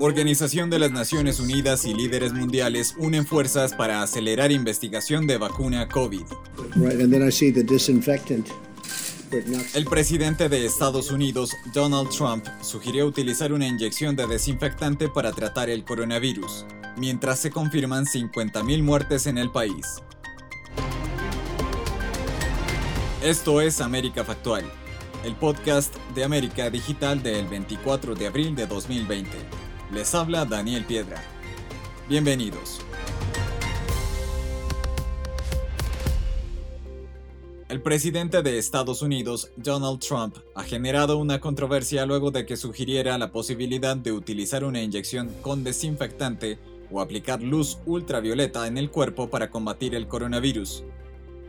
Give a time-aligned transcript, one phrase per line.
[0.00, 5.86] Organización de las Naciones Unidas y líderes mundiales unen fuerzas para acelerar investigación de vacuna
[5.86, 6.24] COVID.
[9.74, 15.70] El presidente de Estados Unidos, Donald Trump, sugirió utilizar una inyección de desinfectante para tratar
[15.70, 20.02] el coronavirus, mientras se confirman 50.000 muertes en el país.
[23.22, 24.64] Esto es América Factual
[25.24, 29.30] el podcast de América Digital del 24 de abril de 2020.
[29.92, 31.22] Les habla Daniel Piedra.
[32.08, 32.80] Bienvenidos.
[37.68, 43.16] El presidente de Estados Unidos, Donald Trump, ha generado una controversia luego de que sugiriera
[43.18, 46.58] la posibilidad de utilizar una inyección con desinfectante
[46.90, 50.82] o aplicar luz ultravioleta en el cuerpo para combatir el coronavirus.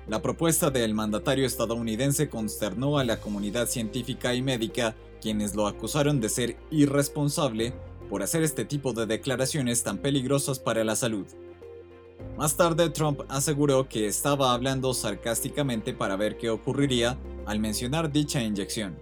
[0.07, 6.19] La propuesta del mandatario estadounidense consternó a la comunidad científica y médica, quienes lo acusaron
[6.19, 7.73] de ser irresponsable
[8.09, 11.25] por hacer este tipo de declaraciones tan peligrosas para la salud.
[12.37, 18.41] Más tarde, Trump aseguró que estaba hablando sarcásticamente para ver qué ocurriría al mencionar dicha
[18.41, 18.97] inyección.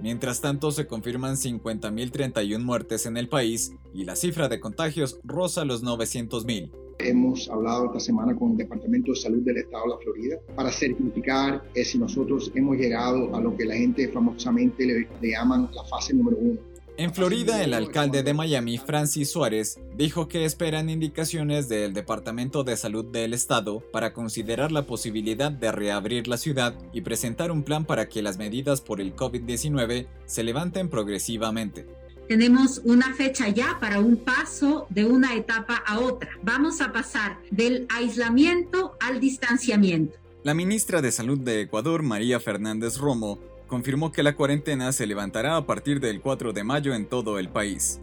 [0.00, 5.64] Mientras tanto, se confirman 50.031 muertes en el país y la cifra de contagios roza
[5.64, 6.83] los 900.000.
[7.04, 10.70] Hemos hablado esta semana con el Departamento de Salud del Estado de la Florida para
[10.70, 15.68] certificar eh, si nosotros hemos llegado a lo que la gente famosamente le, le llaman
[15.74, 16.58] la fase número uno.
[16.96, 22.76] En Florida, el alcalde de Miami, Francis Suárez, dijo que esperan indicaciones del Departamento de
[22.76, 27.84] Salud del Estado para considerar la posibilidad de reabrir la ciudad y presentar un plan
[27.84, 31.84] para que las medidas por el COVID-19 se levanten progresivamente.
[32.28, 36.30] Tenemos una fecha ya para un paso de una etapa a otra.
[36.42, 40.16] Vamos a pasar del aislamiento al distanciamiento.
[40.42, 45.56] La ministra de Salud de Ecuador, María Fernández Romo, confirmó que la cuarentena se levantará
[45.56, 48.00] a partir del 4 de mayo en todo el país,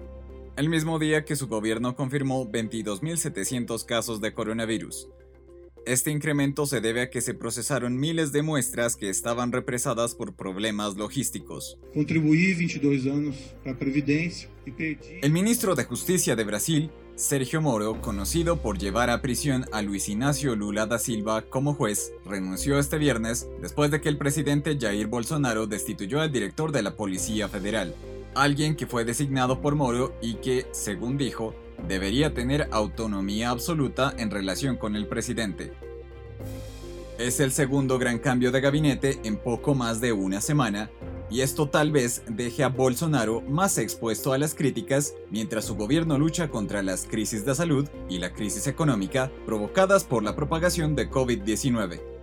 [0.56, 5.08] el mismo día que su gobierno confirmó 22.700 casos de coronavirus,
[5.86, 10.34] este incremento se debe a que se procesaron miles de muestras que estaban represadas por
[10.34, 11.78] problemas logísticos.
[11.94, 18.62] Contribuí 22 años para Previdencia y El ministro de Justicia de Brasil, Sergio Moro, conocido
[18.62, 23.48] por llevar a prisión a Luis Ignacio Lula da Silva como juez, renunció este viernes
[23.62, 27.96] después de que el presidente Jair Bolsonaro destituyó al director de la Policía Federal,
[28.36, 31.56] alguien que fue designado por Moro y que, según dijo,
[31.88, 35.74] debería tener autonomía absoluta en relación con el presidente.
[37.18, 40.90] Es el segundo gran cambio de gabinete en poco más de una semana,
[41.30, 46.18] y esto tal vez deje a Bolsonaro más expuesto a las críticas mientras su gobierno
[46.18, 51.10] lucha contra las crisis de salud y la crisis económica provocadas por la propagación de
[51.10, 52.21] COVID-19.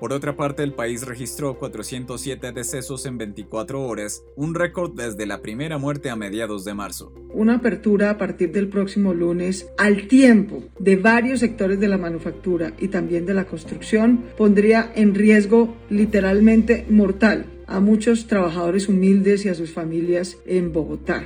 [0.00, 5.40] Por otra parte, el país registró 407 decesos en 24 horas, un récord desde la
[5.40, 7.12] primera muerte a mediados de marzo.
[7.32, 12.74] Una apertura a partir del próximo lunes al tiempo de varios sectores de la manufactura
[12.78, 19.48] y también de la construcción pondría en riesgo literalmente mortal a muchos trabajadores humildes y
[19.48, 21.24] a sus familias en Bogotá.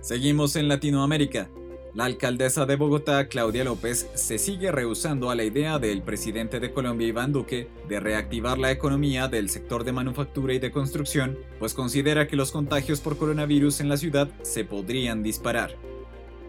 [0.00, 1.48] Seguimos en Latinoamérica.
[1.96, 6.70] La alcaldesa de Bogotá, Claudia López, se sigue rehusando a la idea del presidente de
[6.70, 11.72] Colombia, Iván Duque, de reactivar la economía del sector de manufactura y de construcción, pues
[11.72, 15.74] considera que los contagios por coronavirus en la ciudad se podrían disparar.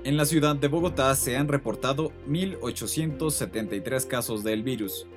[0.04, 5.08] En la ciudad de Bogotá se han reportado 1.873 casos del virus,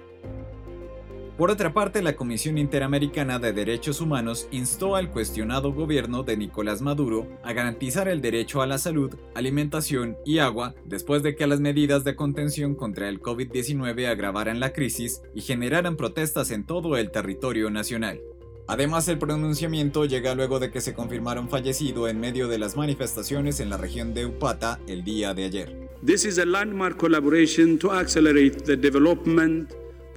[1.41, 6.83] por otra parte, la Comisión Interamericana de Derechos Humanos instó al cuestionado gobierno de Nicolás
[6.83, 11.59] Maduro a garantizar el derecho a la salud, alimentación y agua después de que las
[11.59, 17.11] medidas de contención contra el COVID-19 agravaran la crisis y generaran protestas en todo el
[17.11, 18.21] territorio nacional.
[18.67, 23.61] Además, el pronunciamiento llega luego de que se confirmaron fallecido en medio de las manifestaciones
[23.61, 25.89] en la región de Upata el día de ayer.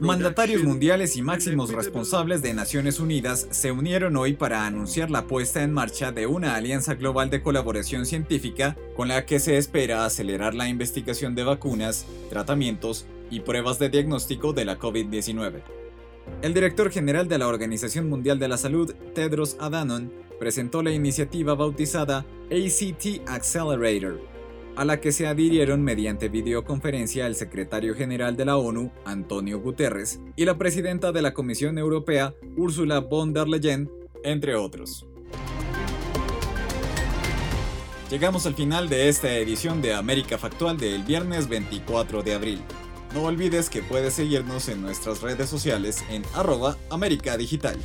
[0.04, 5.64] Mandatarios mundiales y máximos responsables de Naciones Unidas se unieron hoy para anunciar la puesta
[5.64, 10.56] en marcha de una alianza global de colaboración científica con la que se espera acelerar
[10.56, 15.62] la investigación de vacunas, tratamientos y pruebas de diagnóstico de la COVID-19.
[16.42, 21.56] El director general de la Organización Mundial de la Salud, Tedros Adhanom, presentó la iniciativa
[21.56, 24.20] bautizada ACT Accelerator,
[24.76, 30.20] a la que se adhirieron mediante videoconferencia el secretario general de la ONU, Antonio Guterres,
[30.36, 33.92] y la presidenta de la Comisión Europea, Ursula von der Leyen,
[34.24, 35.06] entre otros.
[38.10, 42.62] Llegamos al final de esta edición de América Factual del viernes 24 de abril.
[43.14, 47.78] No olvides que puedes seguirnos en nuestras redes sociales en arroba América Digital.